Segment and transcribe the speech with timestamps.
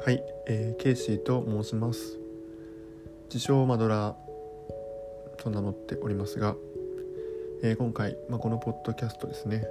[0.00, 2.18] はい、えー、ケイシーと申します。
[3.26, 6.54] 自称マドラーと名乗っておりますが、
[7.62, 9.64] えー、今回、まあ、このポッドキャストですね。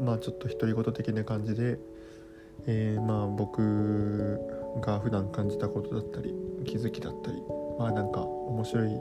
[0.00, 1.78] まあちょっと独り言的な感じで、
[2.66, 4.40] えー、まあ僕
[4.80, 7.42] が普段感じたことだったり気づきだったり
[7.78, 9.00] まあなんか面白い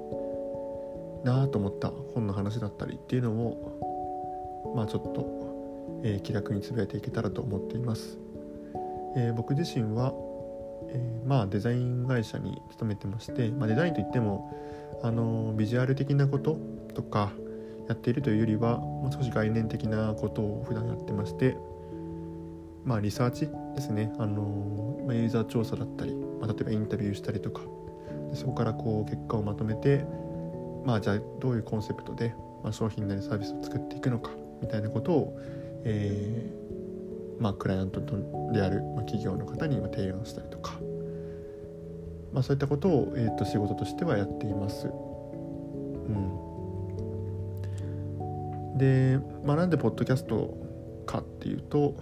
[1.23, 8.17] なあと思った本の話だったりっていうのをまあちょっと、えー、気楽につぶやいていけたらと思っています、
[9.16, 10.13] えー、僕自身は
[10.94, 16.58] えー、まあデザイン会社に勤めてまして、まあ、デザインといってもあのビジュアル的なこと
[16.94, 17.31] とか
[17.88, 21.58] やっているというよりはもう少し概念的なことを普段やってまして
[22.86, 24.12] まあリサーチですね。
[24.17, 27.62] あの、まあ、ユーザー調査だったり、まあ、例えばインタビューしたりとか
[28.34, 30.05] そこからこう結果をまとめて
[30.86, 32.34] まあじゃあどういうコンセプトで、
[32.64, 34.31] まあ、商品なりサービスを作っていくのか
[34.62, 35.38] みたいなことを、
[35.84, 36.60] えー
[37.41, 38.00] まあ、クライアント
[38.53, 40.80] である、まあ、企業の方に提案したりとか
[42.33, 44.88] まあ、そういったことを、えーと、仕事としてはやっています。
[44.88, 44.89] う
[48.73, 50.58] ん、で、まあ、なんでポッドキャスト
[51.06, 51.95] かっていうと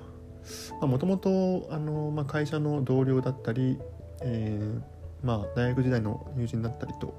[0.81, 1.67] もともと
[2.27, 3.77] 会社の同僚だったり、
[4.21, 4.81] えー
[5.25, 7.13] まあ、大学時代の友人だったりと、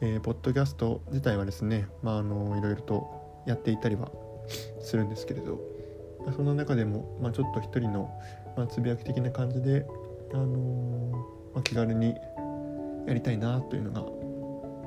[0.00, 4.10] えー、ポッドキャスト自体はですね、まあ、あのいろいろとやっていたりは
[4.80, 5.60] するんですけれど、
[6.30, 8.10] その中でも、まあ、ちょっと一人の、
[8.56, 9.86] まあ、つぶやき的な感じで、
[10.32, 11.10] あのー
[11.54, 12.14] まあ、気軽に
[13.06, 14.02] やりたいなというのが、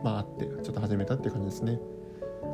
[0.04, 1.80] まあ、あってちょっと始めたっていう感じですね。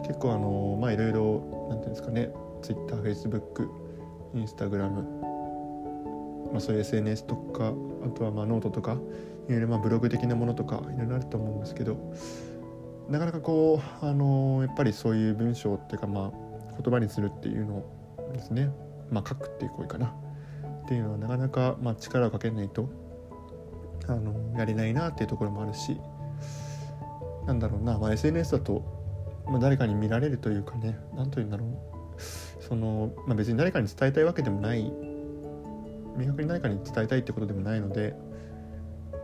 [0.03, 3.69] 結構あのまあいろいろなんていうんですかね TwitterFacebook
[4.33, 5.03] インスタグラム
[6.51, 8.97] まあそういう SNS とかあとはまあノートとか
[9.47, 11.97] いろいろまあブログ的なものとかいろいろあると思うんですけど
[13.09, 18.00] なかなかこうあのやっぱりそういう文章っていうかまあ言葉にするっていうのを
[18.33, 18.71] ですね。
[19.09, 20.13] まあ書くっていう行為かな。
[20.83, 22.89] っていうのはなかなかまあ力をかけないと
[24.07, 25.97] あのやれないなっていうところもあるし
[27.45, 28.83] なんだろうな、まあ、SNS だと、
[29.47, 30.97] ま、誰かに見られるというかね。
[31.15, 31.69] 何と言うんだろう。
[32.61, 34.83] その、まあ、別に誰かに伝えたいわけでもない。
[36.17, 38.13] 明確に誰かに伝えたいってことでもないので、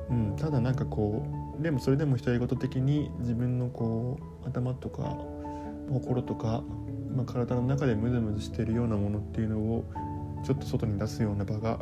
[0.09, 1.25] うん、ただなんかこ
[1.59, 5.17] うでもそれでも独り言的に自分のこう頭とか
[5.89, 6.63] 心とか、
[7.15, 9.85] まあ、体の中でムズムズしてるようなものっていうのを
[10.45, 11.79] ちょっと外に出すような場が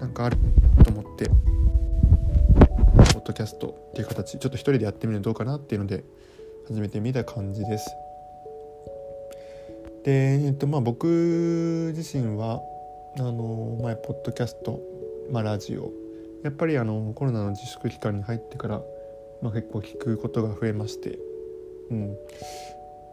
[0.00, 0.36] なんかある
[0.84, 6.04] と思ってポッドキャストっていう形ちょっと一人でやってみるのどうかなっていうので
[6.68, 7.90] 始めてみた感じです。
[10.04, 12.60] で、えっとまあ、僕自身は
[13.18, 14.80] あの前ポッドキャスト、
[15.30, 15.92] まあ、ラジオ
[16.44, 18.82] やっぱりあのコロナの自粛期間に入ってから、
[19.42, 21.18] まあ、結構聞くことが増えまして、
[21.90, 22.16] うん、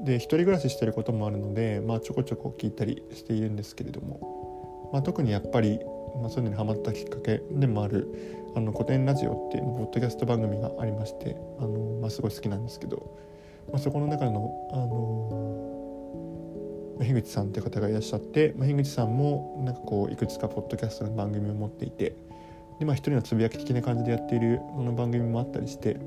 [0.04, 5.80] で一人暮らししてることもあるので、まあ、ちょこちょこ聞いたりしているんですけれども、まあ、特にやっぱり、
[6.22, 13.18] まあ、そういうのにハマったきっかけでもあるあの古典ラジオっていうポッドキャスト番組がありましてあの、まあ、すごい好きなんですけど、
[13.72, 15.54] まあ、そこの中のあの
[17.00, 22.16] 樋口さんっていう方がいらっしゃって、まあ、樋口さんもなんかこういくつかポッドキャストの番組を持っていて
[22.80, 25.98] で、まあ、一人のつぶやき的な感じでやっているあの番組もあったりして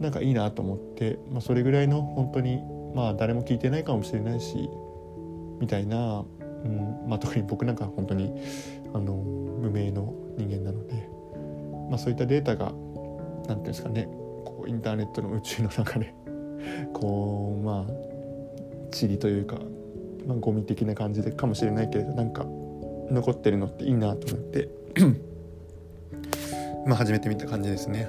[0.00, 2.62] なんかいいなと思って、まあ、それぐらいの本当に
[2.94, 4.68] まあ誰も聞いてないかもしれないし
[5.60, 8.32] みたいな、うんまあ、特に僕なんか本当に
[8.92, 11.12] あの無名の人間なので。
[11.92, 12.82] まあ、そういったデータが何て
[13.46, 14.04] 言うんですかね
[14.46, 16.14] こうインターネットの宇宙の中で
[16.94, 17.92] こうまあ
[18.98, 19.58] 塵というか、
[20.26, 22.46] まあ、ゴミ的な感じでかもしれないけれどなんか
[23.10, 24.70] 残ってるのっていいなと思って
[26.86, 28.08] まあ始めてみた感じですね。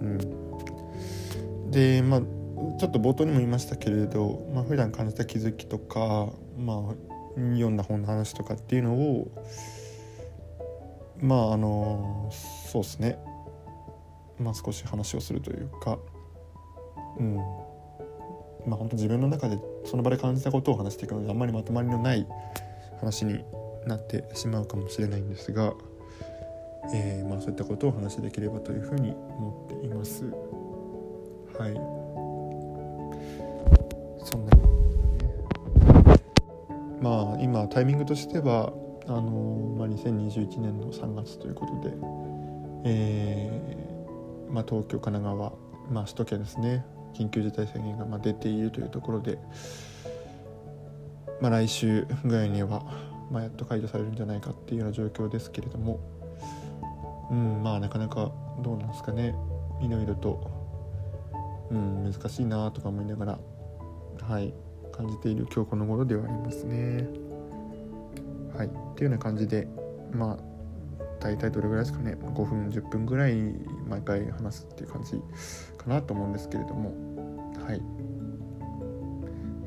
[0.00, 2.22] うん、でまあ
[2.78, 6.28] ちょっと冒頭にも言いましたけれど、まあ普段感じた気づきとか、
[6.58, 6.94] まあ、
[7.36, 9.30] 読んだ本の話とかっていうのを
[11.20, 12.30] まああの
[12.70, 13.18] そうですね
[14.38, 15.98] まあ少し話をするというか
[17.18, 17.36] うん
[18.66, 22.26] まあ本当自分の中でその場で感じたことを話していくのであんまりまとまりのない
[23.00, 23.44] 話に
[23.86, 25.74] なってしまうかもしれないんですが、
[26.92, 30.24] えー、まあそういったことをお話しできればというふうに思っています。
[31.58, 32.03] はい。
[34.24, 34.62] そんな、ね、
[37.00, 38.72] まあ今タイミングとしては
[39.06, 41.94] あのまあ、2021年の3月ということで、
[42.84, 45.52] えーまあ、東京神奈川、
[45.90, 46.84] まあ、首都圏ですね。
[47.12, 49.38] 緊急事態宣言がま出ているというところで、
[51.40, 52.82] まあ、来週ぐらいには、
[53.30, 56.00] ま、やっと解除されるんじゃないかっていうような状況ですけれども、
[57.30, 58.32] うん、まあなかなか
[58.62, 59.34] どうなんですかね。
[59.82, 60.50] いろいろと、
[61.70, 63.38] うん、難しいなとか思いながら、
[64.22, 64.54] はい、
[64.92, 67.08] 感じている今日この頃ではありますね。
[68.56, 69.66] はい、っていうような感じで
[70.12, 70.54] まあ
[71.20, 72.16] 大体どれぐらいですかね。
[72.20, 73.34] 5分10分ぐらい
[73.88, 75.20] 毎回話すっていう感じ
[75.78, 76.92] かなと思うんですけれども。
[77.64, 77.82] はい。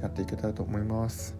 [0.02, 1.36] やっていけたらと思います。